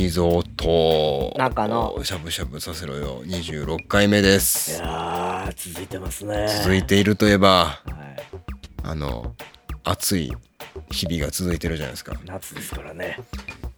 [0.00, 7.82] 石蔵と中野しゃぶしゃぶさせろよ26回目ですいや続いてますね続いているといえばはい、
[8.82, 9.34] あの
[9.84, 10.32] 暑い
[10.90, 13.18] 日々が続いてるじゃないですか夏ですからね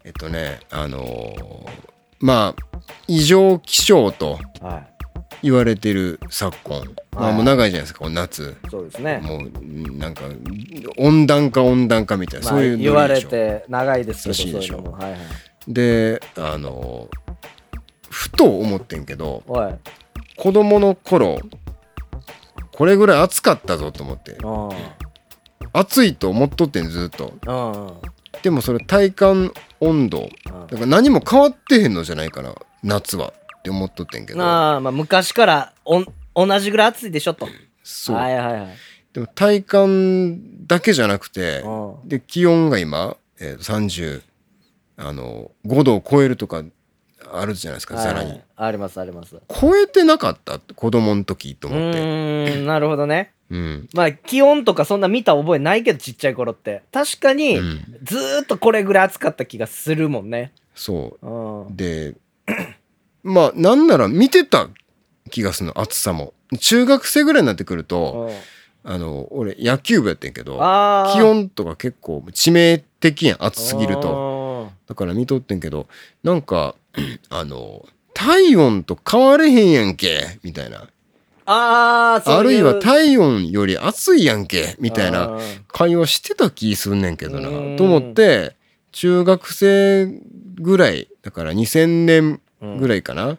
[0.04, 2.78] えっとねあのーまあ
[3.08, 4.86] 異常気象とは
[5.42, 10.22] 言われてる昨今まあもう長いじゃないですか夏そうですねもうなんか
[10.98, 15.20] 温暖化温暖化みたいな、まあそういう言われて長いですけどそうらしいでしょいうのもはいはい
[15.68, 17.08] であの
[18.10, 19.74] ふと思ってんけどおい。
[20.36, 21.38] 子供の頃
[22.72, 24.32] これぐらい暑かったぞと思って。
[24.32, 25.02] うん
[25.74, 27.32] 暑いと思っとってんずっと。
[28.42, 34.42] でもそれ体感温度だから何も変わってへんのじゃないかな夏はって思っとってんけど。
[34.42, 37.48] ああまあ昔からおん同じぐらい暑いでしょと。
[37.82, 38.68] そう、はいはいはい。
[39.12, 44.22] でも体感だけじゃなくてうんで気温が今、えー、30
[44.96, 46.62] あの5度を超えるとか
[47.32, 48.40] あるじゃないですか、はいさらに。
[48.56, 49.36] ありますあります。
[49.36, 50.58] う超えてなかった？
[50.58, 51.98] 子供の時と思って。
[51.98, 53.32] ーんなるほどね。
[53.50, 56.82] うん、まあ気温とかそんな見た覚えないけどちっちゃい頃って。
[56.92, 60.52] 確かにうん、ずーっとこれぐらい暑かった気がするもんね。
[60.74, 61.26] そう。
[61.26, 61.76] うん。
[61.76, 62.14] で
[63.22, 64.68] まあなんなら見てた
[65.30, 66.34] 気がするの暑さも。
[66.60, 68.92] 中学生ぐらいになってくるとうん。
[68.92, 70.56] あの俺野球部やってんけど
[71.14, 74.02] 気温とか結構致命的やん暑すぎると。
[74.02, 74.31] と
[74.92, 75.86] だから見とってんけど
[76.22, 76.74] なんか
[77.30, 80.86] あの体温と変われへんやんけみたいな。
[81.44, 87.76] あああるいはう体温より暑いやんけみたいなうん会話してた気すんねんけどうなん。
[87.78, 88.54] と思って
[88.92, 90.06] 中学生
[90.60, 92.40] ぐらいだから2000年
[92.78, 93.38] ぐらいかなうん。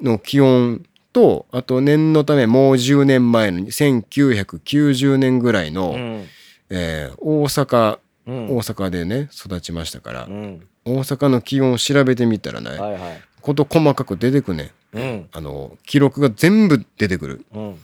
[0.00, 6.26] の気温とあと念のためもう10年前の1990年ぐらいの、うん。
[6.70, 10.66] えー大阪うん大阪でね育ちましたから、うん。
[10.84, 13.22] 大阪の気温を調べてみたらね、はいはい。
[13.40, 15.28] こと細かく出てくねうん。
[15.32, 17.44] あの記録が全部出てくる。
[17.54, 17.78] うん。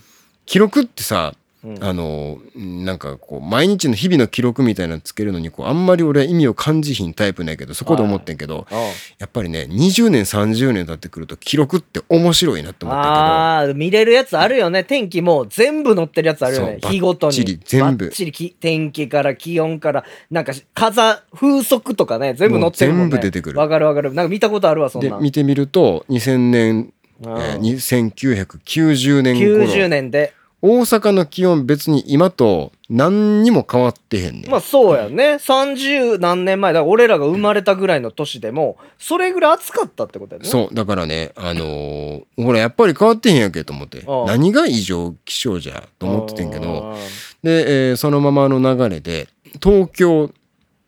[0.47, 1.44] 記録ってさうん
[1.81, 8.79] あのなんかこう毎日の日々の記録みたいなのつけるのにこうあんまり俺は意味を感じひんタイプなんやけどそこで思ってんけど、うん
[9.19, 14.85] やっぱりね20年30年経ってくると記録って面白いなって思ったああ見れるやつあるよね。
[14.85, 16.79] 天気も全部載ってるやつあるよね。
[16.83, 17.59] 日ごとに。
[17.65, 18.13] 全部。
[18.61, 23.11] 天気から気温からなんか風風速とかね全部載ってるもんね。
[23.13, 23.59] 全部出てくる。
[23.59, 24.13] わかるわかる。
[24.13, 26.93] なんか見たことあるわそんな見てみると2000年、
[27.23, 29.65] うんえーに1990年頃。
[29.65, 30.35] 90年で
[30.67, 35.35] 大阪の気温別に今と何にも変わってへんねん、まあそうやね。
[35.35, 36.73] 30何年前。
[36.73, 40.49] だから俺らが生まれたぐらいの年でもそれぐらい暑かったってことやね。
[40.49, 40.75] そう。
[40.75, 44.05] だからねあのーほらやっぱり変わってへんやんけと思って。
[44.09, 44.25] ああ。
[44.25, 46.63] 何が異常気象じゃと思っててんけど。
[46.63, 46.97] ど
[47.43, 49.29] で、えーそのままの流れで
[49.63, 50.31] 東京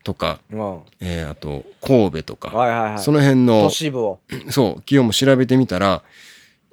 [0.05, 2.99] とか、うんえーあと神戸とか、はいはいはい。
[2.99, 4.21] その辺の都市部を。
[4.49, 6.03] そう気温も調べてみたら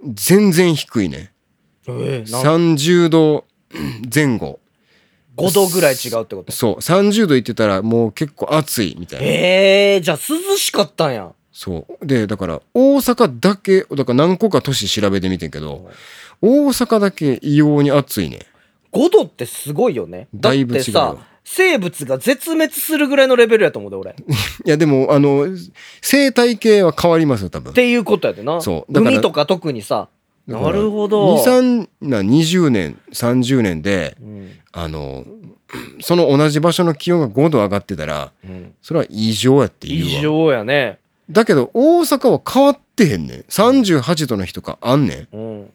[0.05, 1.32] 全然低いね
[1.87, 3.45] えなん30度
[4.13, 4.59] 前後。
[5.35, 6.51] 5度ぐらい違うってこと？
[6.51, 6.75] そう。
[6.75, 9.25] 30度いってたらもう結構暑いみたいな。
[9.25, 11.31] えー、じゃあ涼しかったんや。
[11.51, 12.05] そう。
[12.05, 15.89] でだから大阪だけだから何個か都市調べてみてんけど
[16.41, 18.39] 大阪だけ異様に暑いね。
[18.91, 20.27] 5度ってすごいよね。
[20.35, 24.11] だいぶ違うてさ生物が絶滅するぐらいのレベルやと思うで俺。
[24.11, 24.15] っ
[24.65, 25.47] いやでもあの
[26.01, 27.73] 生態系は変わりますよ多分。
[27.73, 28.61] ていうことやでな。
[28.61, 28.99] そう。
[28.99, 30.09] 海とか特にさ
[30.47, 31.37] なるほど。
[31.37, 34.51] 23な20年30年でうん。
[34.71, 35.25] あの
[36.01, 38.73] その同じ場所の気温が5度上がってたらうん。
[38.81, 40.19] それは異常やって言うわ。
[40.19, 40.99] 異常やね。
[41.29, 43.39] だけど大阪は変わってへんねん。
[43.41, 45.35] 38度の日とかあんねん。
[45.35, 45.69] うん。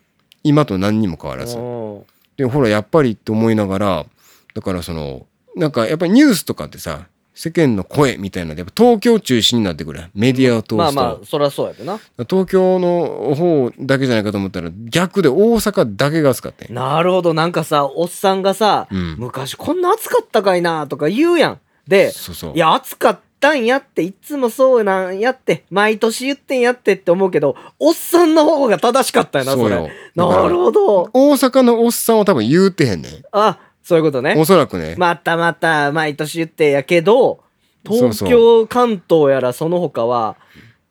[0.45, 1.57] 今と何にも変わらず。
[1.57, 2.03] うん。
[2.37, 4.07] でほらやっぱりって思いながら
[4.55, 7.09] だからそのなんかやっぱりニュースとかってさ
[7.41, 10.03] 世間の声みたいなのでやっぱ東京中心になってくる。
[10.13, 12.01] メディアを通すと、まあまあそりゃそうやでな。
[12.29, 17.35] 東京の方だけじゃないかと思ったら逆で大阪だけが暑かったなるほど。
[17.35, 19.15] なんかさおっさんがさ、うん。
[19.19, 21.61] 昔こんな暑かったかいなとか言うやん。
[21.87, 22.55] でそうそう。
[22.57, 29.77] いや暑かったんやっていつもそうなんやって毎年言ってんやってって思うけどおっさんの方が正しかったよなそれ。
[30.17, 31.11] なるほど。
[31.13, 33.13] 大阪のおっさんは多分言うてへんねん。
[33.31, 34.35] あそういうことね。
[34.37, 37.41] おそらくね、またまた毎年言ってやけど
[37.87, 40.37] 東京関東やらその他は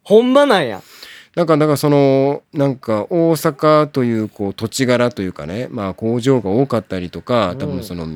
[0.01, 0.81] ほんまなんや。
[1.35, 8.07] なんかだからそのなんか大阪というこう土地柄というかねまあ工場が多かったりとか多分その、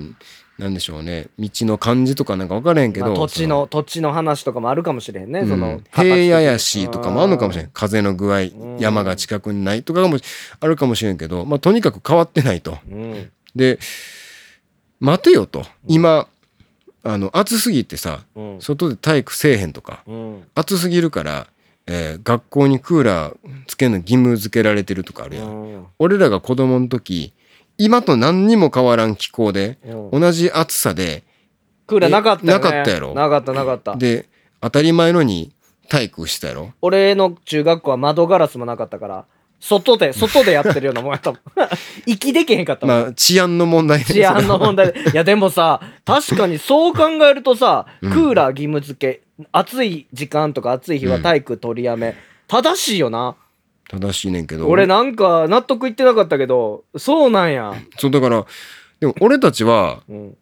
[0.58, 7.68] なんでしょうね道の感じとかなんか分からへんけど、まあ土地の土地の話とかもあるかもしれへんね、そのそのうん平野やしとかもあるのかもしれん。
[7.68, 8.78] ん風の具合ん。
[8.80, 10.18] 山が近くにないとかも
[10.60, 12.80] あるかもしれんけど、まあ、とにかく変わってないと。
[12.90, 13.32] うん。
[13.56, 13.78] で
[15.02, 15.66] 待てよと。
[15.88, 16.28] 今
[17.04, 18.62] あの暑すぎてさうん。
[18.62, 20.44] 外で体育せえへんとかうん。
[20.56, 21.48] 暑すぎるから
[21.88, 23.36] えー学校にクーラー
[23.68, 25.48] つけるの義務付けられてるとかあるやん。
[25.48, 25.86] うん。
[26.00, 27.34] 俺らが子供の時
[27.78, 30.22] 今と何にも変わらん気候でうん。
[30.22, 31.24] 同じ暑さで
[31.88, 32.54] クーラーなかったよね。
[32.54, 33.14] なかったやろ。
[33.16, 33.96] なかったなかった。
[33.96, 34.30] で
[34.62, 35.52] 当たり前のに
[35.90, 36.72] 体育したやろ。
[36.82, 39.26] 俺の中学校は窓ガラスもなかったから
[39.62, 41.40] 外で外でやってるようなもんやったもん
[42.06, 44.92] 息できへんかったもん、まあ治安の問題で治安の問題。
[44.92, 48.14] でいやでもさ確かにそう考えるとさクうん。
[48.32, 49.22] ーラー義務付け
[49.52, 52.16] 暑い時間とか暑い日は体育取りやめ、
[52.48, 53.36] 正しいよな。
[53.90, 54.68] 正しいねんけど。
[54.68, 58.46] 俺なんか納得いってなかったけどそうなんや、そうだから
[59.00, 60.18] でも俺たちはうん。
[60.26, 60.38] うん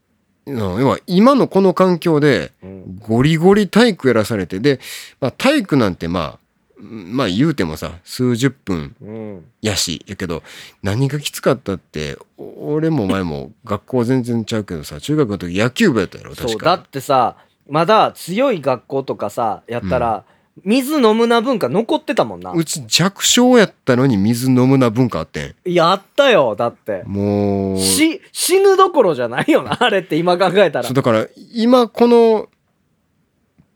[0.46, 2.98] 要は今のこの環境でうん。
[3.00, 4.80] ゴリゴリ体育やらされてで、
[5.22, 6.40] まあ、体育なんてまあ
[6.80, 10.44] まあ言うてもさ数十分うん、やしやけど
[10.82, 17.36] 何がきつかったってお俺も前も学校全然ちゃうけどさ中学の時野球部やったやろ確そうだかってさ
[17.70, 20.24] まだ強い学校とかさやったら、
[20.64, 22.52] 水飲むな文化残ってたもんな。
[22.52, 27.04] うち弱小やったのに水飲むな文化あってやったよだって。
[27.04, 27.78] んもう。
[27.80, 30.86] し死ぬどころじゃないよな あれって今考えたら。
[30.86, 32.50] そうだから今この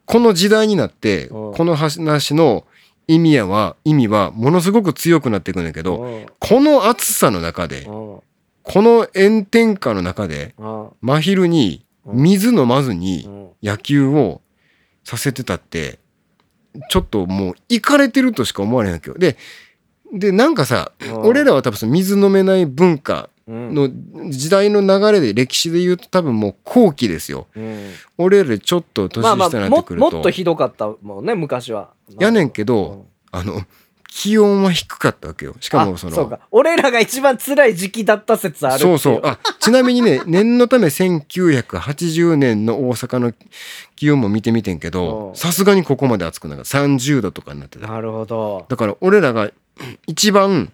[0.06, 1.54] この時代になってうん。
[1.54, 2.66] この話の
[3.08, 6.26] 意味やは意味はものすごく強くなっていくんだけどうん。
[6.40, 8.20] この暑さの中でうん。
[8.64, 10.90] この炎天下の中でうん。
[11.02, 13.50] 真昼に水飲まずにうん。
[13.62, 14.42] 野球を
[15.04, 16.00] させてたって
[16.90, 19.18] ちょっともういかれてるとしか思われへんわけよ。
[19.18, 19.38] で
[20.14, 21.22] でなんかさうん。
[21.24, 23.90] 俺らは多分その水飲めない文化うんの
[24.30, 27.48] 時代の流れで歴史で言うと多分もう後期ですよ。
[27.56, 30.12] うん俺らよりちょっと年まあまあ下になっもてくると。
[30.12, 33.62] もっとひどかったもんね昔はやねんけどあの
[34.16, 35.56] 気温は低かったわけよ。
[35.60, 39.22] しかもそのあそうか俺らが一番辛い時期だった説あるそうそう。
[39.24, 43.34] あ、ちなみにね、 念のため1980年の大阪の
[43.96, 46.78] 気温も見てみてんけどう、んさすがにここまで暑くなかった。
[46.78, 47.88] 30度とかになってた。
[47.88, 49.50] なるほどだから俺らが
[50.06, 50.72] 一番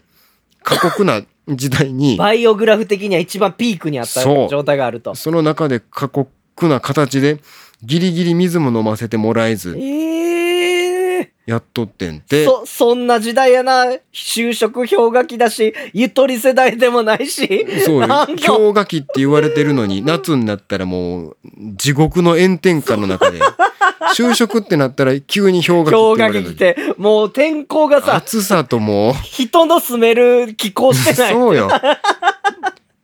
[0.69, 5.15] 過酷な時代に、バイオグラフ的には一番ピークにあった状態があると。
[5.15, 6.29] その中で過酷
[6.67, 7.39] な形で、
[7.81, 10.48] ギリギリ水も飲ませてもらえず、ええ
[11.49, 13.85] やっとってんて、そそんな時代やな。
[14.13, 17.65] 就職氷河期だしゆとり世代でもないし。
[17.83, 18.07] そうよ。
[18.27, 21.37] 氷河期って言われてるのに 夏になったらもう
[21.75, 23.39] 地獄の炎天下の中で。
[24.15, 29.11] 就職ってなったら急に氷河期氷って言われる河期来てもう天候がさ暑さとも。
[29.11, 31.33] う人の住める気候してない。
[31.33, 31.67] そうよ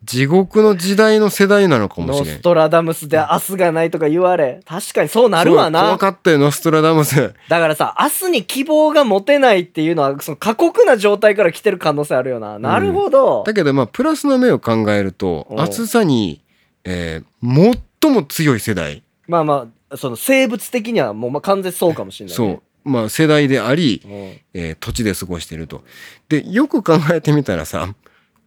[0.06, 2.36] 地獄の時代の世代なのかもノしれん。
[2.38, 4.62] ストラダムスで明日がないとか言われ。
[4.66, 7.34] 確かにそうなるわそうな怖かったよノストラダムス。
[7.50, 12.60] だからさ明日に希望が持てないっていうのはその過酷な状態から来てる可能性あるよな。
[12.60, 15.56] なるほど、だけどまあプラスの目を考えるとう。
[15.56, 16.42] ん暑さに、
[16.84, 19.02] えー最も強い世代。
[19.28, 22.90] まあまあその生物的にはもうまあ完全にそうかもしれない、そね、う。
[22.90, 24.08] まあ世代であり、う。
[24.08, 24.12] ん
[24.54, 25.84] えー土地で過ごしていると。
[26.30, 27.96] でよく考えてみたらさ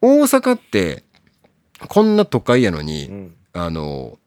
[0.01, 1.03] 大阪って
[1.87, 3.35] こんな都会やのに、うん。
[3.53, 4.19] あの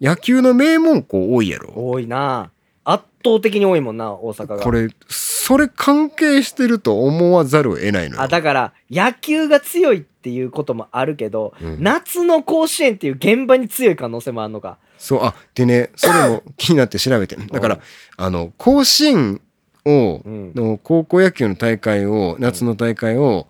[0.00, 1.72] 野球の名門校多いやろ。
[1.74, 2.50] 多いな。
[2.84, 4.58] 圧倒的に多いもんな大阪が。
[4.58, 8.22] これそれ関係してると思わざるを得ないのよ。
[8.22, 11.82] あだから野球が強いっていうこともあるけど、うん。
[11.82, 14.78] 夏の甲子園っていう現場に強い可能性もあるのか。
[14.98, 17.78] そうあでねそれも 気になって調べてだから
[18.16, 19.40] あの甲子園
[19.84, 20.52] をうん。
[20.54, 23.46] の高校野球の大会を夏の大会を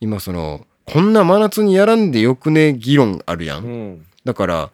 [0.00, 2.74] 今そのこんな真夏にやらんでよくね？
[2.74, 3.64] 議論あるやん。
[3.64, 4.06] うん。
[4.24, 4.70] だから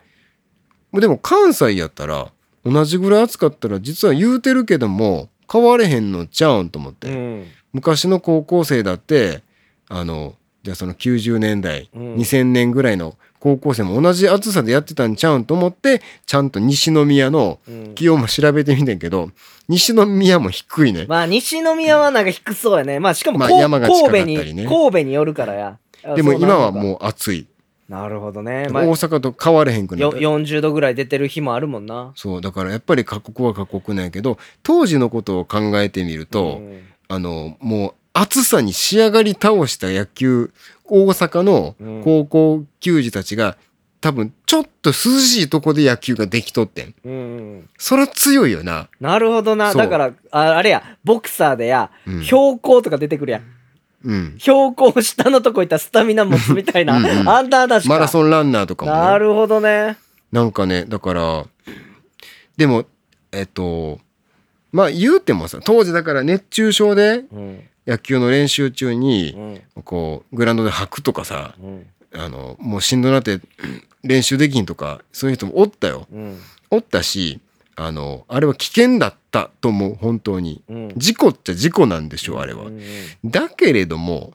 [0.93, 2.33] でも関西やったら
[2.65, 7.47] 同じぐらい暑かったら実は言うてるけども変われへんのちゃうんと思って、うん。
[7.73, 9.43] 昔の高校生だって
[9.89, 12.15] あのじゃあその90年代、うん。
[12.17, 17.95] 2000年ぐらいの高校生も同じ暑さでやってたんちゃうんと思ってちゃんと西宮のうん。
[17.95, 19.31] 気温も調べてみてんけど
[19.69, 21.05] 西宮も低いね。
[21.07, 22.99] まあ西宮はなんか低そうやね。
[22.99, 25.79] まあしかも、まあ山が近かった神戸りねに神戸によるからや
[26.17, 27.47] でも今はうもう暑い。
[27.89, 30.19] なるほどね、まあ、大阪と変われへんくなよった。
[30.19, 32.13] 40度ぐらい出てる日もあるもんな。
[32.17, 36.83] そうだからやっぱり過酷は過酷なんやけど当時のことを考えてみると、うん。
[37.09, 40.53] あのもう暑さに仕上がり倒した野球
[40.85, 42.03] 大阪のうん。
[42.05, 43.57] 高校球児たちが
[44.03, 46.95] 多分ちょっと涼しいとこで野球ができとってん。
[47.05, 47.17] うんう
[47.61, 47.69] ん。
[47.79, 48.91] そら強いよな。
[49.01, 49.73] なるほどな。
[49.73, 52.23] だからああれやボクサーでや、うん。
[52.23, 53.43] 標高とか出てくるやん
[54.05, 54.37] うん。
[54.39, 57.95] 標高下のとこ行ったらスタミナ持つみたいなうんうんあんた話か。
[57.95, 59.97] マラソンランナーとかも、ね、なるほどね。
[60.33, 61.47] なんかねだから
[62.57, 62.85] でも
[63.33, 63.99] えっと
[64.73, 67.63] まあ言うてもさ当時だから熱中症でうん。
[67.87, 69.63] 野球の練習中うにん。
[69.83, 71.87] こうグラウンドで吐くとかさうん。
[72.15, 73.41] あのもうしんどなって
[74.03, 76.07] 練習できんとかそういう人もおったよ。
[76.13, 76.39] うん。
[76.71, 77.41] おったし
[77.81, 80.63] あのあれは危険だったと思う本当に。
[80.69, 80.93] うん。
[80.97, 82.65] 事故っちゃ事故なんでしょうあれは。
[82.65, 83.31] うんうん。
[83.31, 84.33] だけれども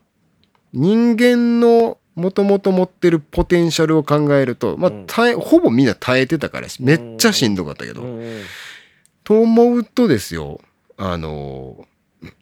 [0.72, 5.04] 人間のもともと持ってるポテンシャルを考えると、まあうん。
[5.08, 8.44] 耐えほぼみんな耐えてたからしめっちゃしんどかったけど、うんうん。
[9.26, 10.62] と思うとですよ
[10.96, 11.86] あの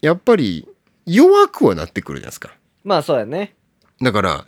[0.01, 0.67] やっぱり
[1.07, 2.51] 弱くはなってくるじゃないですか。
[2.83, 3.55] まあそうやね。
[3.99, 4.45] だから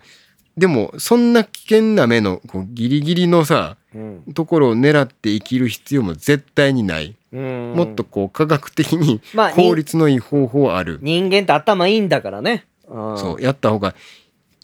[0.57, 4.33] でもそんな危険な目のこうギリギリのさうん。
[4.33, 7.73] ところを狙って生きる必要も絶対にない、うん。
[7.75, 12.65] もっとこう科学的にまあ効率のいい方法はある、人間って頭いいんだからね。
[12.87, 13.17] うん。
[13.17, 13.95] そうやった方が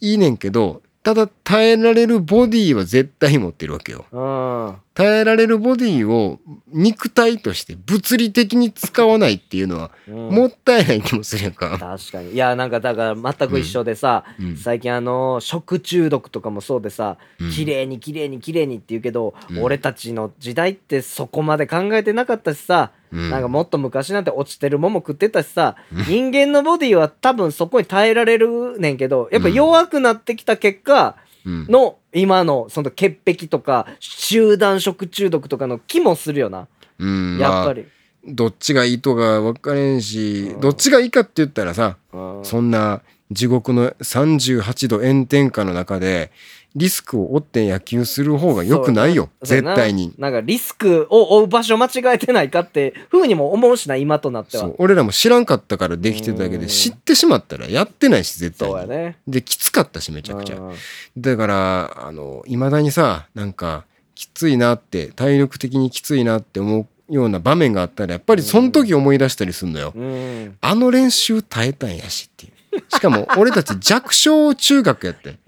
[0.02, 4.06] いいねんけどただ耐えられるボディは絶対持ってるわけよ。
[4.12, 4.76] うん。
[5.00, 6.40] 耐えられるボディを
[6.74, 10.30] 肉体として物理的に使わないっていうのはうん。
[10.30, 12.34] もったいない気もするやんか、確かに。
[12.34, 14.58] いやなんかだから全く一緒でさ、うん。
[14.58, 17.50] 最近あの食中毒とかもそうでさ、うん。
[17.50, 19.64] 綺麗に綺麗に綺麗にって言うけど、うん。
[19.64, 23.30] 俺たちの時代ってそこまで考えてなかったしさ、うん。
[23.30, 25.78] なんかもっと昔なんて落ちてるもんも食ってたしさ、
[26.10, 36.68] 人間のボディは多分そこに耐えられるねんけどやっぱ弱くなってきた結果うんの今のその潔癖とか集団食中毒とかの気もするよな、
[36.98, 37.82] うんやっぱり。
[37.82, 40.60] まあどっちがいいとか分かれんし、うん。
[40.60, 42.46] どっちがいいかって言ったらさ、うん。
[42.46, 46.32] そんな地獄の38度炎天下の中で
[46.76, 50.14] リスクを負って野球する方が良くないよ絶対に。
[50.18, 58.90] なんかリスクを負う場所間違えてないかってふうにも思うしな今となっては俺らも知らんかったからできてただけうんで知ってしまったらやってないし絶対に。
[58.90, 60.58] ねできつかったしめちゃくちゃ。
[60.58, 60.76] うん
[61.18, 63.86] だからあの未だにさなんか
[64.16, 69.92] きついなって体力的にきついなって思うような場面があったらやっぱりその時思い出したりするのよ。
[69.96, 72.52] うんあの練習耐えたんやしっていう。
[72.88, 75.40] しかも 俺たち弱小中学やって。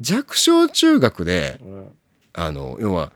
[0.00, 1.88] 弱小中学でうん。
[2.38, 3.12] あの要は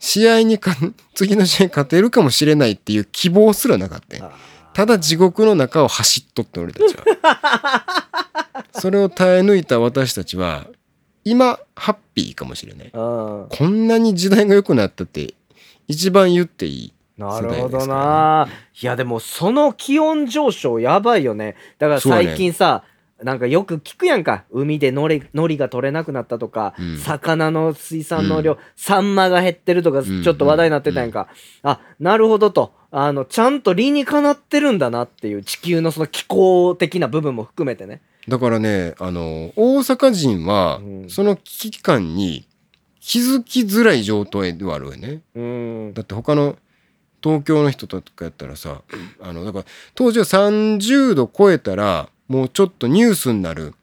[0.00, 0.74] 試合にか
[1.14, 4.32] 次の試合勝てるかもしれないっていう希望すらなかった
[4.72, 7.84] ただ地獄の中を走っとって俺たちは。
[8.74, 10.66] それを耐え抜いた私たちは
[11.24, 12.90] 今ハッピーかもしれない。
[12.90, 15.34] こんなに時代が良くなったって
[15.86, 18.48] 一番言っていいなるほどな、
[18.80, 21.54] いやでもその気温上昇やばいよね。
[21.78, 22.82] だから最近さ、
[23.24, 24.44] なんかよく聞くやんか。
[24.50, 26.98] 海でのりのりが取れなくなったとか、うん。
[26.98, 30.22] 魚の水産の量、サンマが減ってるとかん。
[30.22, 31.28] ちょっと話題になってたやんか、
[31.62, 32.74] あなるほどと。
[32.90, 38.02] あのちゃんと理にかなってるんだなっていう地球のその気候的な部分も含めてね。
[38.28, 41.10] だからねあの大阪人はうん。
[41.10, 42.46] その危機感に
[43.00, 45.22] 気づきづらい状態ではあるよね。
[45.34, 45.94] うん。
[45.94, 46.56] だって他の
[47.22, 48.82] 東京の人とかやったらさ
[49.18, 49.64] あのだから
[49.94, 53.74] 当時は30度超えたらもうちょっとニュースになる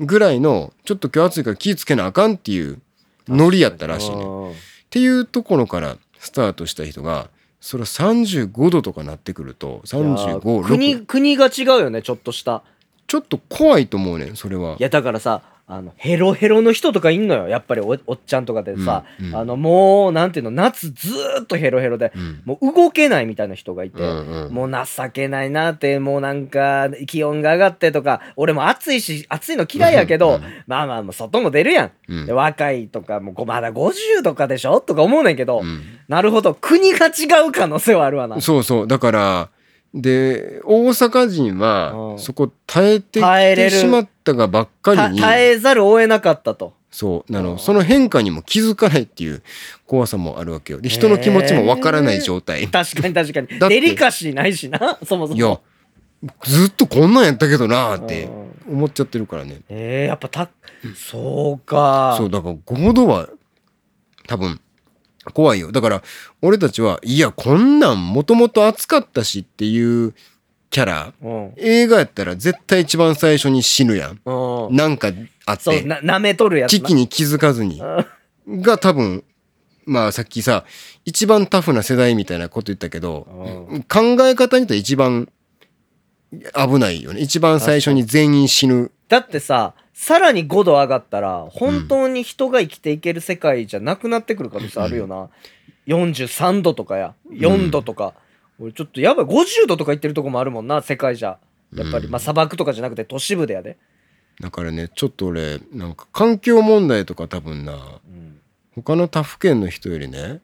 [0.00, 2.80] ぐらいのちょっと今日暑いから気ぃつけなあかんっていう
[3.28, 4.16] ノリやったらしいね。
[4.16, 4.54] っうん
[4.90, 7.28] ていうところからスタートした人が
[7.60, 12.62] それは35度とかなってくるといやー356国国が違うよねちょっとした
[13.06, 14.76] ちょっと怖いと思うねんそれは。
[14.78, 17.46] いやだからさあのヘロヘロの人とかいんのよ。
[17.46, 19.36] やっぱりおおっちゃんとかでさ、うんうん。
[19.36, 20.50] あのもうなんていうの？
[20.50, 22.40] 夏ずーっとヘロヘロで、うん。
[22.46, 24.52] もう動けないみたいな人がいて、うんうん。
[24.52, 32.26] もう情けないなってもうなんか気温が上がってとか俺も暑いし暑いの嫌いやけど、うんまあまあもう外も出るやん、うん。
[32.26, 34.80] で若いとかもうごまだ50とかでしょ？
[34.80, 35.82] とか思うねんけど、うん。
[36.08, 36.54] なるほど。
[36.54, 38.40] 国が違う可能性はあるわな。
[38.40, 38.86] そうそう。
[38.86, 39.50] だから
[39.94, 42.18] で大阪人はうん。
[42.18, 43.70] そこ耐えてき耐えれる。
[43.70, 46.74] てしまったがばっかりにた耐えざるを得なかったと。
[46.90, 47.34] そう。
[47.34, 49.42] あうんのその変化にも気づかないっていう
[49.86, 50.80] 怖さもあるわけよ。
[50.80, 53.46] で人の気持ちもわからない状態、確かに確かに。
[53.58, 55.36] だってデリカシーないしな そもそも。
[55.36, 55.58] いや
[56.44, 58.74] ずっとこんなんやったけどなーってうん。
[58.78, 59.60] 思っちゃってるからね。
[59.70, 60.50] えー、やっぱた
[60.96, 62.14] そうか。
[62.18, 63.28] そうだから5度は
[64.26, 64.60] 多分
[65.30, 65.72] 怖いよ。
[65.72, 66.02] だから
[66.42, 70.14] 俺たちはいやこんなんもともと暑かったしっていう
[70.70, 71.52] キャラうん。
[71.56, 74.20] 映画やったら絶対一番最初に死ぬやん。
[74.24, 74.76] うん。
[74.76, 75.08] なんか
[75.46, 75.82] あって。
[75.82, 76.78] な舐めとるやつな。
[76.78, 77.80] 危機に気づかずに。
[78.46, 78.62] うん。
[78.62, 79.24] が多分
[79.86, 80.64] まあさっきさ
[81.04, 83.26] 一番タフな世代みたいなこと言ったけど
[83.70, 83.82] うん。
[83.82, 85.28] 考え方によっては一番
[86.30, 87.20] 危ないよね。
[87.20, 88.90] 一番最初に全員死ぬ。
[89.08, 95.28] だってささらに5度上がったら本当に人が生きていける世界じゃなくなってくる可能性あるよな、
[95.88, 97.16] 43度とかや。
[97.32, 98.14] 4度とか、
[98.60, 101.38] 俺ちょっとやばい50度とか言ってるとこもあるもんな世界じゃ。
[101.74, 102.12] やっぱり、うん。
[102.12, 103.76] まあ砂漠とかじゃなくて都市部でやで、
[104.40, 108.38] だからねちょっと俺なんか環境問題とか多分なうん。
[108.76, 110.40] 他の他府県の人よりね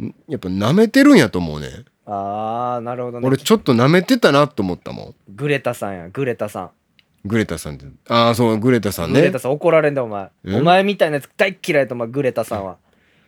[0.00, 0.14] うんん。
[0.28, 1.68] やっぱ舐めてるんやと思うね。
[2.06, 3.26] あーなるほどね。
[3.26, 5.14] 俺ちょっと舐めてたなと思ったもん。
[5.28, 6.70] グレタさんやグレタさん
[7.24, 7.86] グレタさんって。
[8.08, 9.20] ああそうグレタさんね。
[9.20, 10.28] グレタさん怒られんだお前。
[10.44, 10.54] え？
[10.56, 12.76] お前みたいなやつ大っ嫌いとお前グレタさんは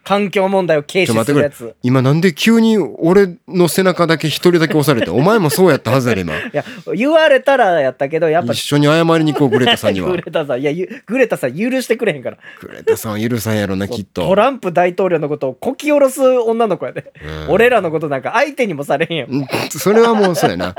[0.06, 1.74] 環境問題を軽視するやつ。
[1.82, 6.36] 今なんで急に俺の背中だけ一人だけ押されて お前もそうやったはずやで今。
[6.36, 10.06] いや言われたらやったけどやっぱ一緒に謝りに行こうグレタさんには。
[10.14, 10.60] グレタさん。
[10.60, 12.36] いやゆグレタさん許してくれへんから。
[12.60, 14.28] グレタさんは許さんやろなきっと。
[14.28, 17.12] トランプ大統領のことをこき下ろす女の子やで、
[17.48, 17.54] うん。
[17.54, 19.30] 俺らのことなんか相手にもされへんやん。
[19.30, 20.74] うんそれはもうそうやな。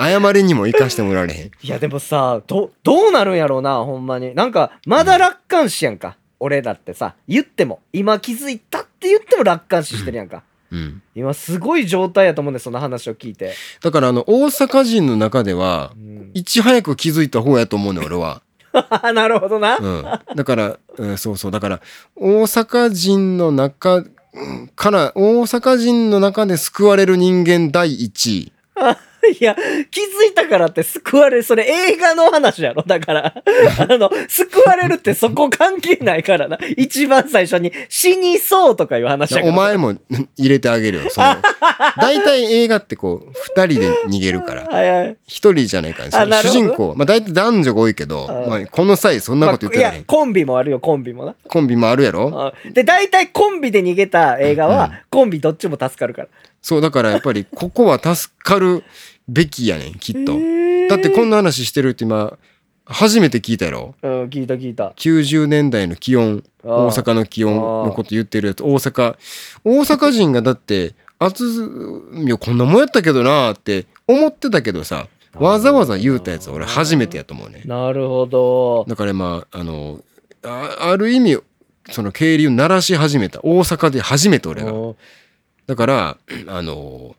[0.00, 1.46] 謝りにも生かしてもらわれへん。
[1.46, 4.36] いやでもさどどうなるんやろうなほんまに。
[4.36, 11.02] なんかまだ楽観視やんか、俺だってさ言っても今気づいたって言っても楽観視してるやんか、うん。
[11.14, 18.42] 今すごい状態やと思うねんその話を聞いて、だからあの大阪人の中ではうん、いち早く気づいた方やと思うねん俺は、
[19.14, 20.04] なるほどな、うん、
[20.36, 21.50] だから、うん、そうそう。
[21.50, 21.80] だから
[22.16, 28.26] 大阪人の中うんから大阪人の中で救われる人間第一。
[28.26, 28.52] 位
[29.40, 29.56] いや
[29.90, 32.82] 気づいたからって救われるそれ映画の話やろ？
[32.86, 33.34] だから
[33.78, 36.58] あの救われるってそこ関係ないからな。
[36.76, 39.52] 一番最初に死にそうとかいう話やから。
[39.52, 39.94] お前も
[40.36, 41.36] 入れてあげるよその。
[41.96, 44.68] 大体映画ってこう二人で逃げるから。
[45.26, 46.60] 一人じゃないからそのあなるほど。
[46.60, 46.94] 主人公。
[46.96, 51.34] まあ大体男女が多いけどあまあ、この際そんなこと言ってられへんまあいやコンビもあるよコンビもな。
[51.48, 52.30] コンビもあるやろ？
[52.34, 54.92] あで大体コンビで逃げた映画は、うん。
[55.10, 56.28] コンビどっちも助かるから
[56.60, 58.84] そうだからやっぱりここは助かる
[59.28, 60.38] べきやねんきっと。
[60.88, 62.36] だってこんな話してるって今
[62.84, 63.94] 初めて聞いたやろ？
[64.02, 64.90] うん聞いた聞いた。
[64.96, 68.62] 90年代の気温大阪の気温のこと言ってるやつ。
[68.62, 69.16] 大阪。
[69.64, 71.44] 大阪人がだって暑
[72.14, 78.84] いやこんなもんやったけどなって思ってたけどさわざわざ言うたやつ俺初めてやと思うねなるほど。
[78.88, 80.00] だからまああの
[80.44, 81.38] あある意味
[81.90, 83.40] その渓流鳴らし始めた。
[83.42, 84.72] 大阪で初めて俺が。
[84.72, 84.96] お
[85.68, 86.16] だから
[86.48, 87.14] あの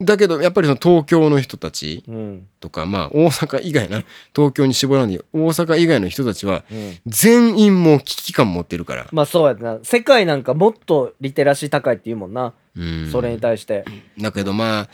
[0.00, 2.48] だけどやっぱりその東京の人たちうん。
[2.60, 4.02] とかまあ大阪以外な
[4.34, 6.98] 東京に絞らないで大阪以外の人たちはうん。
[7.06, 9.78] 全員もう危機感持ってるから、まあそうやな。
[9.82, 13.84] 世界なんかもっとリテラシー高いって言うもんな、うん、それに対して。
[14.18, 14.88] だけどまあ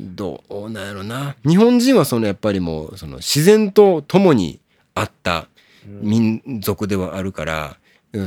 [0.00, 1.36] どうなんやろな。
[1.46, 4.60] 日本人はそのやっぱりもうその自然と共に
[4.94, 5.48] あった
[5.86, 7.78] 民族ではあるから、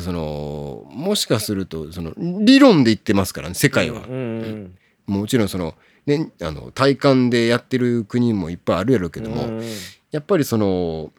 [0.01, 4.15] そのもしかするとその理論で言ってますからね世界は、うんう
[4.45, 4.75] ん
[5.07, 5.73] もちろんその,、
[6.05, 9.63] ね、あの体感でやってる国もいっぱいあるやろうけども、うん
[10.11, 11.11] やっぱりその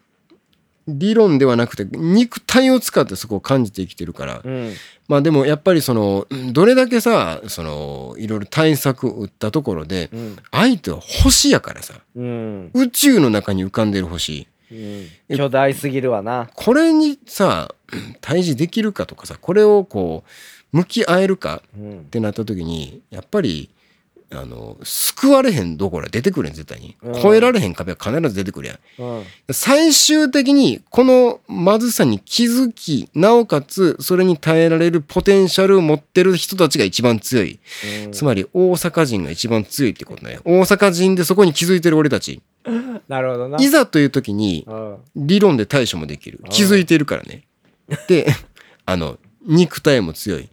[0.87, 4.73] 理論ではなくて肉体を使ってそこを感じて生きてるから、うん。
[5.07, 10.37] まあでもやっぱりそのうんどれだけさそのいろいろ対策を打ったところでうん。
[10.51, 11.93] 相手は星やからさ。
[12.15, 12.71] うん。
[12.73, 14.47] 宇宙の中に浮かんでる星。
[14.71, 15.07] うん。
[15.37, 16.49] 巨大すぎるわな。
[16.53, 17.73] これにさ
[18.21, 20.23] 対峙できるかとかさこれをこ
[20.73, 21.99] う向き合えるかうん。
[21.99, 23.69] ってなった時にやっぱり
[24.33, 26.95] あの救われへんどころは出てくるやん絶対に。
[27.03, 27.17] うん。
[27.17, 29.01] 越えられへん壁は必ず出てくるやん。
[29.01, 29.23] うん。
[29.51, 37.59] 最終的にこのまずさに気づきなおかつそれに耐えられるポテンシャルを持ってる人たちが一番強い。
[38.05, 38.11] うん。
[38.13, 40.39] つまり大阪人が一番強いってことね。
[40.45, 42.41] 大阪人でそこに気づいてる俺たち。
[43.09, 43.57] なるほどな。
[43.61, 44.97] いざという時にうん。
[45.17, 46.39] 理論で対処もできる。
[46.49, 47.43] 気づいてるからね
[48.07, 48.27] で
[48.85, 50.49] あの肉体も強い。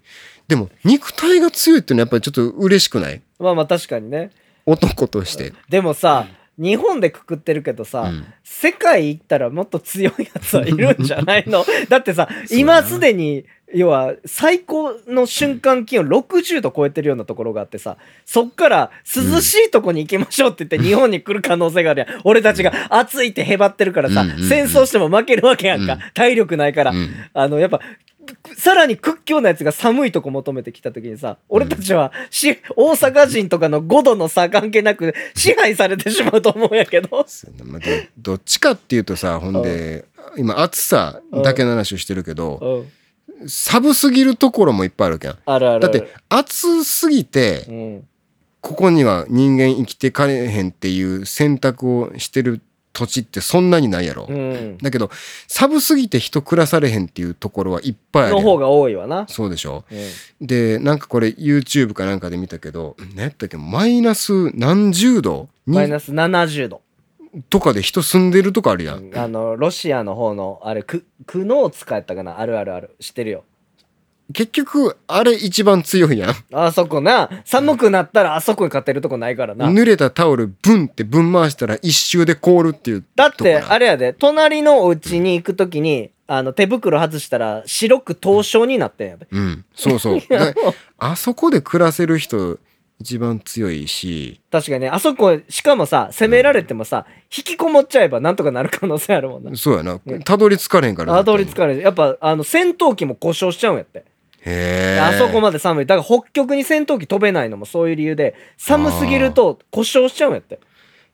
[0.46, 3.20] でも肉体が強いってのはやっぱりちょっと嬉しくない？
[3.38, 4.30] まあまあ確かにね。
[4.64, 6.26] 男として、でもさ
[6.58, 8.26] 日本でくくってるけどさ、うん。
[8.42, 11.64] 世界行ったらもっと強いやつはいるんじゃないの？
[11.88, 22.20] だってさそうやな今すでに要は最高の瞬間気温60度超えてるようなところがあってさそっから涼しいとこに行きましょうって言って日本に来る可能性があるやん。
[22.24, 24.48] 俺たちが暑いってへばってるからさ、うんうんうん。
[24.48, 26.00] 戦争しても負けるわけやんか、うん。
[26.14, 27.10] 体力ないから、うん。
[27.34, 27.80] あのやっぱ
[28.56, 37.08] さらに屈強なやつが寒いとこ求めてきた時にさ俺たちはし大阪人とかの5度の差関係なく支配されてしまうと思うんやけど。
[37.64, 37.80] まあ
[38.18, 40.04] どどっちかっていうとさほんで
[40.36, 42.92] 今暑さだけの話をしてるけどうん
[43.46, 45.80] 寒すぎるところもいっぱいあるわけやんあるある。
[45.80, 48.08] だって暑すぎてうん、
[48.60, 52.60] ここには人間生きてかれへんっていう選択をしてる
[52.98, 54.78] 土地ってそんなにないやろ、うん。
[54.78, 55.08] だけど
[55.46, 59.26] 寒すぎて人暮らされへんっていうところはいっぱいあるの方が多いわな。
[59.28, 59.84] そうでしょ？
[60.40, 63.56] うんでなんかこれ YouTube かなんかで見たけど何やったっけ？
[63.56, 65.48] マイナス何十度？
[65.66, 66.80] にマイナス70度。
[67.50, 72.40] とかで人住んでるとこあるやん、あの、ロシアの方の、あれ、ク、クノーツかやったかな？
[72.40, 72.96] あるあるある。
[73.00, 73.44] 知ってるよ。
[74.32, 79.66] 結局あれ一番強いやんあそこな、寒くなったらあそこに勝てるとこないからな。
[79.68, 89.26] 濡れたタオルブンってぶん回したら一周で凍るっていうだって、あれやで、隣のお家に行くときに、あの、手袋外したら白く凍傷になってんやで。
[89.30, 90.54] うんそうそう だ
[90.98, 92.58] あそこで暮らせる人
[93.00, 99.56] 一番強いし確かにね、あそこ、しかもさ、攻められてもさ、引きこもっちゃえばなんとかなる可能性あるもんな。
[99.56, 101.80] そうやなたどり着かれへんからたどり着れかない。
[101.80, 104.04] やっぱ、あの、戦闘機も故障しちゃうんやって。
[104.40, 105.86] へえあそこまで寒い。
[105.86, 110.60] だから北極に戦闘機飛べないのもそういう理由で寒すぎると故障しちゃうんやって。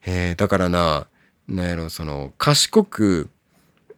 [0.01, 1.07] へえだからな
[1.49, 3.29] なんやろその賢く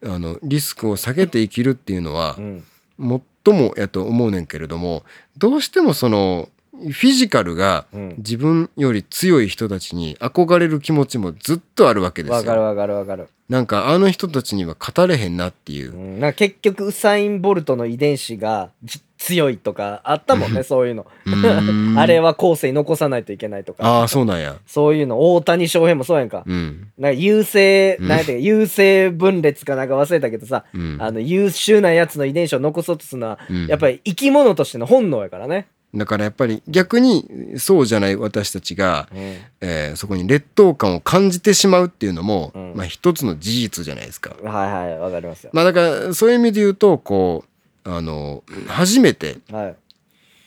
[0.04, 2.64] あのリスクを下げて生きるっていうのはうん。
[2.98, 5.04] 最もやと思うねんけれども
[5.36, 8.14] どうしてもそのフィジカルがうん。
[8.18, 12.36] 自分より強い人たちに憧れる気持ちもずっとあるわけですよ。
[12.36, 15.92] わかるわかるわかる、なんかあの人たちには語れへんなっていう。
[15.92, 15.96] う。
[15.96, 21.06] ん、なんか結局ウサイン・ボルトの遺伝子がじ強いとかあったもんねそういうの。
[21.98, 23.84] あれは後世に残さないといけないとか。
[23.84, 24.56] ああそうなんや。
[24.66, 26.44] そういうの大谷翔平もそうやんか。
[26.46, 26.88] うん。
[26.98, 30.96] なんか優勢、うんなんやったっけ優勢分裂かなんか忘れたけどさ、うん。
[31.00, 33.66] あの優秀なやつの遺伝子を残そうとするのは、うん。
[33.66, 35.66] やっぱり生き物としての本能やからね。
[35.96, 39.18] だからやっぱり逆にそうじゃない私たちが、うん
[39.60, 44.36] えーそこに劣等感を感じてしまうっていうのも、うんまあ一つの事実じゃないですか。
[44.42, 45.50] はいはいわかりますよ。
[45.52, 47.44] まあだからそういう意味で言うとこ
[47.84, 49.76] うあの初めてはい、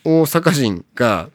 [0.04, 1.30] 大阪人が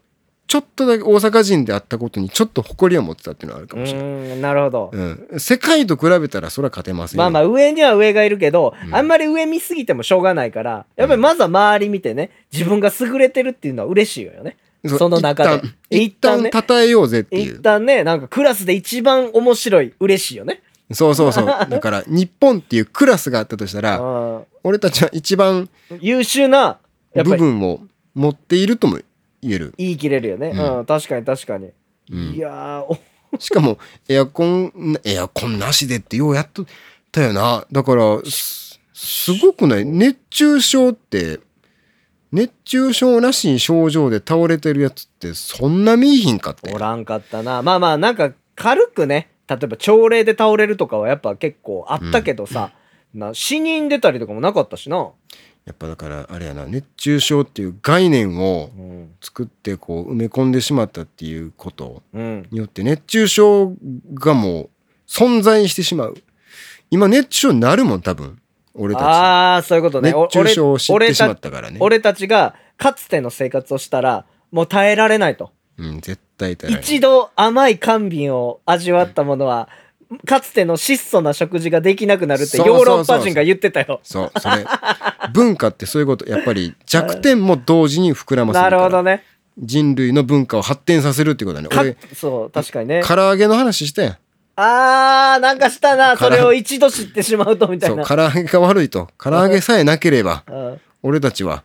[0.54, 4.40] ちょっとだけ大阪人であったことにちょっと誇りを持ってたっていうのはあるかうもしれない。
[4.40, 4.90] なるほど。
[4.92, 7.22] うん、世界と比べたらそれは勝てませんよ。
[7.22, 14.56] まあまあ上には上がいるけど、うんあんまり上見すぎてもしょうがないからやっぱりまずは周り見てね自分が優れてるっていうのは嬉しいよね。
[14.86, 17.60] その中で一旦一旦ねえようぜってい一う。
[17.60, 20.62] 旦ねなんかクラスで一番面白い嬉しいよね。
[20.92, 21.46] そうそうそう。
[21.68, 25.68] だから日本っていうクラスがあったとしたら、うん俺たちは一番
[26.00, 26.78] 優秀な
[27.14, 27.80] 部分を
[28.14, 28.98] 持っているとも
[29.44, 29.74] 言える。
[29.78, 30.48] 言い切れるよね。
[30.54, 30.78] うん。
[30.78, 31.70] うん、確かに確かに。
[32.10, 32.32] うん。
[32.34, 32.84] いや
[33.38, 33.78] しかも
[34.08, 36.66] エアコンエアコンなしでってようやっとっ
[37.10, 37.66] たよな。
[37.70, 39.84] だからすすごくない？
[39.84, 41.40] 熱中症って
[42.32, 46.72] 熱中症なしに症状で倒れてるやつってそんな見いひんかって。
[46.72, 47.62] おらんかったな。
[47.62, 52.72] まあまあなんか軽くね例えば朝礼で倒れるとかはやっぱ結構あったけどさ、
[53.12, 55.10] な死人出たりとかもなかったしな、
[55.64, 59.10] やっぱだからあれやな熱中症っていう概念をうん。
[59.22, 63.72] 作ってこう埋め込んでしまったっていうことうん、によって熱中症
[64.14, 64.70] がもう
[65.08, 66.14] 存在してしまう。
[66.90, 68.38] 今熱中症になるもん多分
[68.74, 70.12] 俺たああそういうことね。
[70.12, 71.78] ち熱中症を知ってしまったからね。
[71.80, 75.52] 俺たちがかつての生活をしたらもう耐えられないと。
[75.78, 76.94] うん絶対耐えられない。
[76.94, 79.68] 一度甘い甘味を味わったものは
[80.26, 82.94] かつての質素な食事ができなくなるってヨそうそうそう。
[82.94, 84.00] ーロッパ人が言ってたよ。
[84.02, 84.64] そうそれ。
[85.32, 89.22] 文化ってそういうことやっぱり弱点も同時に膨らませるなるほどね。
[89.58, 91.68] 人類の文化を発展させるってことだね。
[91.68, 93.02] か俺そう確かにね。
[93.04, 94.16] 唐揚げの話したやん。
[94.56, 96.16] あーなんかしたな。
[96.16, 99.08] それを一度知ってしまうとみたそいうな唐揚げが悪いと。
[99.18, 100.80] 唐揚げさえなければうん。
[101.02, 101.64] 俺たちは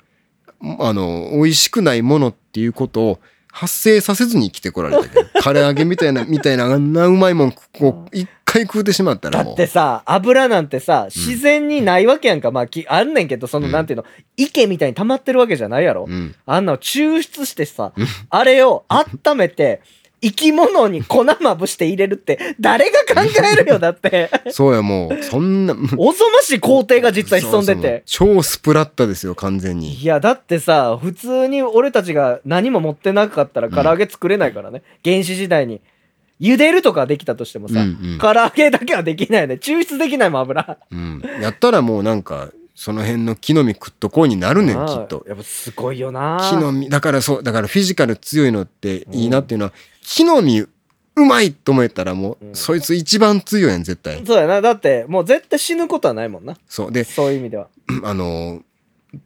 [0.62, 3.20] あの美味しくないものっていうことを
[3.52, 9.56] 発生させずに生きてこられたけど 唐揚げみたいなみたいなあんなうまいもんこう一回食うてしまったらもう。
[9.58, 13.72] だってさ油なんてさ自然にないわけやんか、まあきあんねんけどその、うん。
[13.72, 14.06] なんていうの
[14.38, 16.36] 池みたいに溜まってるわけじゃないやろ、うん。
[16.46, 17.92] あんなの抽出してさ
[18.30, 19.82] あれを温めて
[20.22, 23.22] 生き物に粉まぶして入れるって誰が考
[23.54, 24.30] えるよだって。
[24.52, 28.04] そうやもうそんなおぞましい工程が実は潜んでて。
[28.06, 29.94] 超スプラッタですよ完全に。
[29.94, 35.82] いやだってさ普通に俺たちが何も持ってなかったら唐揚げ作れないからね、原始時代に。
[36.40, 38.18] 茹でるとかはできたとしてもさ、うんうん。
[38.18, 39.56] 唐揚げだけはできないよね。
[39.56, 40.78] 抽出できないもん油。
[40.90, 45.26] うん、やったらもうなんかその辺の木の実食っとこうになるねんきっと。
[45.28, 46.38] やっぱすごいよな。
[46.50, 49.74] 木の実だからそうだからフィジカル強いのっていいなっていうのは、
[50.10, 50.68] 木の実
[51.16, 52.56] うまいと思ったらもう、うん。
[52.56, 54.26] そいつ一番強いやん絶対。
[54.26, 54.60] そうやな。
[54.60, 56.58] だってもう絶対死ぬことはないもんな。
[56.68, 56.92] そう。
[56.92, 57.68] でそういう意味では。
[58.04, 58.64] あの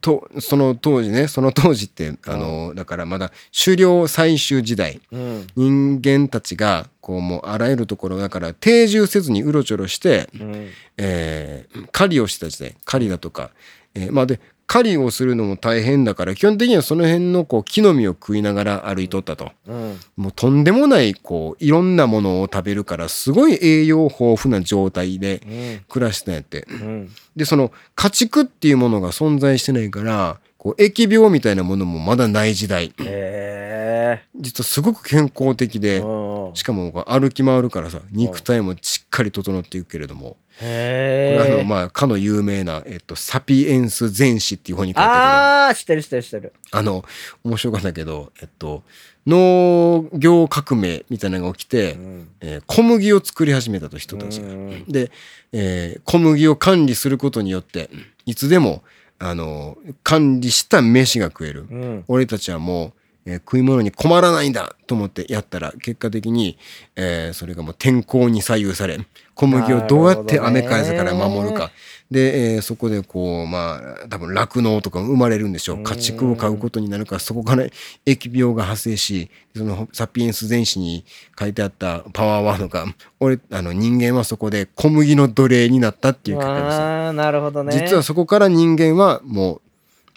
[0.00, 3.32] とその当時ねその当時ってあのだからまだ
[3.64, 5.46] 狩猟採集時代うん。
[5.56, 10.68] 人間たちがこうもうあらゆるところだから定住せずにうろちょろして、うん。
[10.98, 13.52] えー狩りをした時代狩りだとか、
[13.94, 19.52] えーまあで狩りをするのも大変だから基本的にはその辺のこう木の実を食いながら歩いとったと。
[19.66, 20.00] うん。
[20.16, 25.84] もうとんでもないこういろんなものを食べるからすごい栄養豊富な状態でうん。
[25.88, 26.66] 暮らしてたんやって。
[26.68, 27.10] うん。
[27.36, 32.94] でその家畜っていうものが存在してないからこう疫病みたいなものもまだない時代。
[32.98, 40.36] へ実はすごく健康的えでうんしかも歩き回るからさ肉体もしっかり整っていくけれども。
[40.56, 45.10] これあのまあかの有名な、えっと「サピエンス全史」っていう本に書いてある。
[45.12, 46.52] ああ知ってる知ってる知ってる。
[46.70, 47.04] あの
[47.42, 48.84] 面白かったけど、えっと、
[49.26, 52.28] 農業革命みたいなのが起きて、うん。
[52.40, 54.48] えー小麦を作り始めたと人たちが。
[54.48, 54.84] うん。
[54.86, 55.10] で、
[55.52, 57.90] えー小麦を管理することによって
[58.24, 58.84] いつでも
[59.18, 61.66] あの管理した飯が食える。
[61.68, 62.04] うん。
[62.06, 62.92] 俺たちはもう、
[63.26, 66.58] えー食い物に困らないんだと思ってやったら結果的に、
[66.96, 68.98] えーそれがもう天候に左右され
[69.34, 71.70] 小麦をどうやって雨風から守るか、
[72.10, 75.82] で、えーそこでこうまあ多分酪農とか生まれるんでしょう。
[75.82, 77.64] 家畜を飼うことになるからそこから
[78.06, 81.04] 疫病が発生しそのサピエンス全史に
[81.38, 82.86] 書いてあったパワーワードが
[83.20, 87.12] 俺あの人間はそこで小麦の奴隷になったっていう書き方です。
[87.16, 87.72] なるほどね。
[87.72, 89.60] 実はそこから人間はもう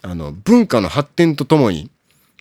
[0.04, 1.89] あの文化の発展とともに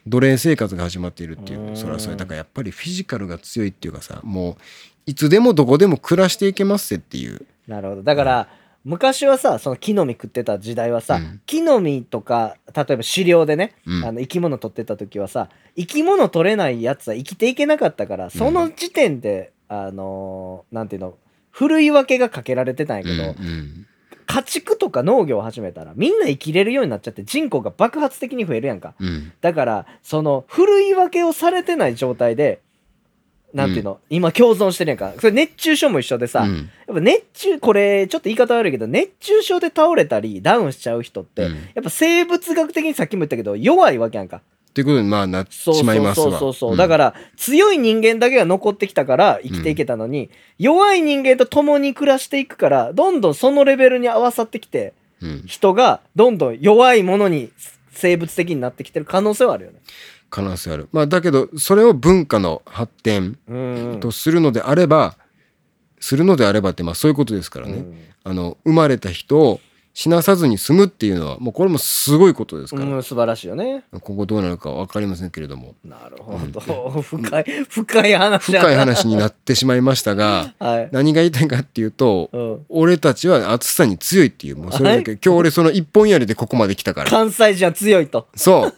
[0.06, 1.60] 奴隷生活が始まっているっていう。
[1.60, 1.76] うん。
[1.76, 2.16] それはそれ。
[2.16, 4.56] だからやっぱりフィジカルが強いっていうかさもう
[5.06, 7.46] いつでもどこでも暮らしていけますぜっていう。
[7.66, 8.02] なるほど。
[8.02, 8.48] だから、
[8.84, 11.40] 昔はさその木の実食ってた時代はさ、うん。
[11.46, 14.04] 木の実とか例えば狩猟でね、うん。
[14.04, 21.18] あの生き物取ってた時はさ生き物取れないやつは生きていけなかったからその時点で、あのーなんていうの
[21.50, 23.86] ふるい分けがかけられてたんやけど、うんうん
[24.26, 28.94] 家畜とか農業を始めたらみんな生きれるようになっちゃって人口が爆発的に増えるやんか。
[29.00, 29.32] うん。
[29.40, 32.60] だからそのふるい分けをされてない状態で
[33.54, 35.14] なんていうの、今共存してるやんか。
[35.18, 36.56] それ熱中症も一緒でさ、うん。
[36.56, 41.54] やっぱ熱中これちょっと言い方悪いけど熱中症で倒れたりダウンしちゃう人って、うん。
[41.54, 44.42] やっぱ生物学的にさっきも言ったけど弱いわけやんか
[44.76, 46.30] っていうことにまあなってそうしまいますわ。
[46.32, 46.76] そうそうそう、うん。
[46.76, 55.42] だから強い人間だけが残ってきたから生きていけたのに、弱い人間と共に暮らしていくからどんどんそのレベルに合わさってきてうん。
[55.46, 57.50] 人がどんどん弱いものに
[57.92, 59.78] 生物的になってきてる可能性はあるよね。
[60.28, 60.90] 可能性ある。
[60.92, 63.56] まあだけどそれを文化の発展う
[63.96, 64.00] ん。
[64.00, 65.16] とするのであれば
[66.00, 67.96] するのであればってまあそういうことですからね、うん。
[68.24, 69.60] あの生まれた人を
[69.98, 73.82] 死なさずに済むっていうのはもうこれもすごいことですから、うん、素晴らしいよね。
[74.02, 77.00] ここどうなるか分かりませんけれどもなるほど。
[77.00, 80.88] 深い、深い話深い話になってしまいましたがはい。
[80.92, 82.66] 何が言いたいかっていうとうん。
[82.68, 88.28] 俺たちは暑さに強いっていうもうそれだけ今日俺その一本槍でここまで来たから関西人は強いと。
[88.36, 88.74] そう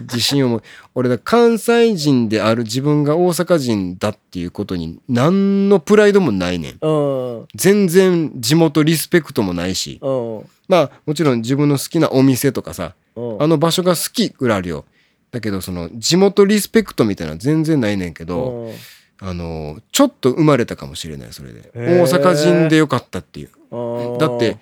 [0.00, 0.62] 自信をも
[0.94, 7.48] 俺だ関西人である自分が大阪人だっていうことに何のプライドもないねんうん。
[7.54, 10.50] 全然地元リスペクトもないしうん。
[10.68, 13.42] まあもちろん自分の好きなお店とかさうん。
[13.42, 14.84] あの場所が好きぐらいあるよ
[15.30, 18.72] だけどその地元リスペクトみたいなの全然ないねんけど、
[19.20, 24.18] あのちょっと生まれたかもしれないそれで大阪人でよかったっていううん。
[24.18, 24.56] だって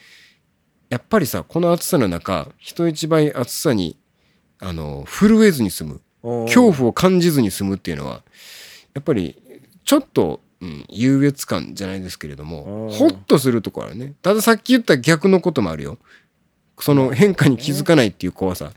[0.89, 3.97] やっぱりさこの暑さの中人一倍暑さに
[4.59, 6.01] あの震えずに済むうん、
[6.47, 8.23] 恐怖を感じずに済むっていうのは
[8.95, 9.37] やっぱり
[9.85, 15.99] ちょっと、うん、優越感じゃないですけれどもうんホッとするところはねたださっき言った逆のこともあるよ
[16.81, 18.73] その変化に気づかないっていう怖さ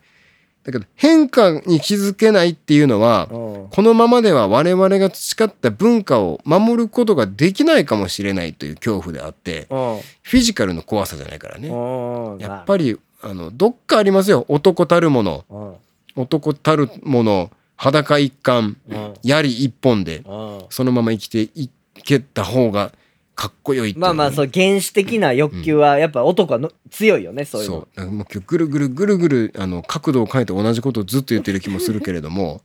[0.64, 3.68] だけど変化に気づけないっていうのはうん。
[3.70, 10.00] このままでは我々が培った文化を守ることができないかもしれないという恐怖であってうん。
[10.22, 12.38] フィジカルの怖さじゃないからねうん。
[12.40, 15.76] やっぱりあのどっかありますよ男たるものうん。
[16.16, 19.14] 男たるもの裸一貫うん。
[19.24, 20.62] 槍一本でうん。
[20.70, 21.70] そのまま生きてい
[22.04, 22.92] けた方が
[23.40, 27.88] かっこよいっていうまあまあ、そう、原始的な欲求は、やっぱ男はの強いよね、そういうの。
[27.96, 32.62] そうもう今日ぐるぐるぐるぐるあの角度を変えて同じことをずっと言ってる気もするけれども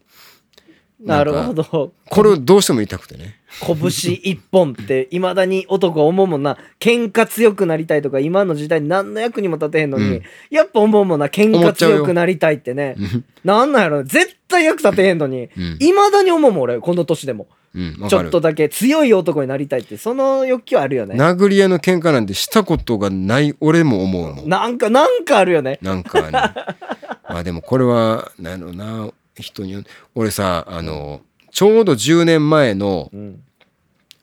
[1.01, 1.93] なるほど。
[2.09, 6.57] これをどうしても言いたくてね拳一本って、いまだに男は思うもんな。
[6.81, 11.27] 喧嘩強くなりたいとか、今の時代に何の役にも立てへんのに、うんやっぱ思うもんな。
[11.27, 12.97] 喧嘩強くなりたいってね。
[13.45, 15.49] なんなんやろ絶対役立てへんのに。
[15.57, 17.47] うん、いまだに思うもん、俺、この年でも。
[17.75, 21.17] うん、わちょっとだけ強い男になりたいって、その欲求あるよね。
[21.17, 25.81] 殴り合いの喧嘩なんてしたことがない俺も思うもんなんか、なんかあるよね。
[25.83, 29.11] なんかねまあでもこれはなんやろな
[29.42, 29.83] 人によ
[30.14, 31.20] 俺さあの
[31.51, 33.42] ちょうど10年前のうん。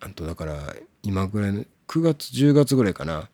[0.02, 0.58] あとだから
[1.04, 3.30] 今ぐらいの9月10月ぐらいかな。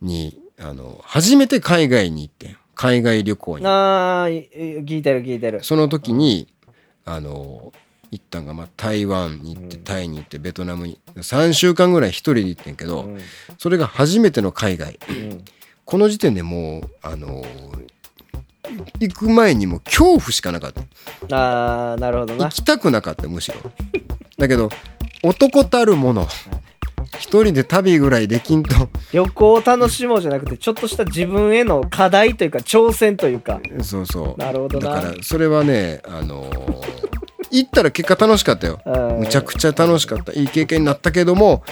[0.00, 2.56] にあの初めて海外に行ってん。
[2.74, 3.66] 海外旅行に。
[3.66, 5.62] ああ、い聞いてる聞いてる。
[5.64, 6.48] その時に
[7.04, 7.72] あの
[8.10, 11.00] 行ったんが、まあ、台湾に行ってタイに行ってベトナムに。
[11.16, 13.18] 3週間ぐらい一人で行ってんけど、うん。
[13.58, 14.98] それが初めての海外。
[15.08, 15.44] うん。
[15.84, 17.42] この時点でもうあの
[19.00, 20.72] 行く前にもう恐怖しかなかっ
[21.28, 21.36] た。
[21.36, 22.44] ああ、なるほどな。
[22.46, 23.56] 行きたくなかったむしろ。
[24.38, 24.68] だけど
[25.22, 26.28] 男たるもの。
[27.18, 28.88] 一人で旅ぐらいできんと。
[29.12, 33.60] 旅行を楽しもうじゃなくて、ちょっとした自分への課題というか、挑戦というか。
[33.82, 34.40] そうそう。
[34.40, 34.94] なるほどな。
[34.96, 36.50] だからそれはねあの
[37.52, 38.80] 行ったら結果楽しかったよ。
[38.84, 39.20] うん。
[39.20, 40.32] むちゃくちゃ楽しかった。
[40.32, 41.62] いい経験になったけども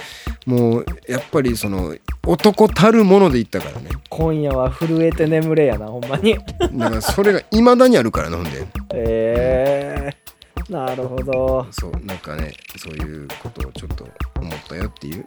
[0.45, 3.89] もうやっぱりその男たるもので行ったからね。
[4.09, 6.35] 今夜は震えて眠れやな、ほんまに。
[6.35, 8.65] だからそれがいまだにあるからなほんで。
[8.93, 11.67] えー、なるほど。
[11.71, 14.07] そうなんかねそういうことをちょっと
[14.39, 15.25] 思ったよっていう。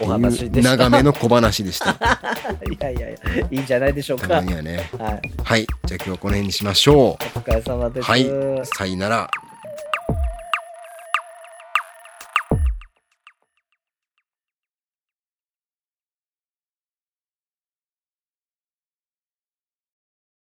[0.00, 0.76] お話でした。
[0.76, 1.90] 長めの小話でした。
[2.70, 4.34] いやいやいや、いいんじゃないでしょうたか。
[4.36, 4.88] まにはね。
[4.98, 5.20] はい。
[5.44, 5.66] はい。
[5.84, 8.06] じゃあ今日はこの辺にしましょお疲れ様です。
[8.06, 8.26] うはい。
[8.64, 9.30] さよなら